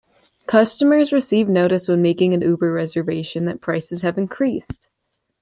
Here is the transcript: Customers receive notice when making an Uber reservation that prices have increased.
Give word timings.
Customers 0.47 1.11
receive 1.13 1.47
notice 1.47 1.87
when 1.87 2.01
making 2.01 2.33
an 2.33 2.41
Uber 2.41 2.71
reservation 2.71 3.45
that 3.45 3.61
prices 3.61 4.01
have 4.01 4.17
increased. 4.17 4.89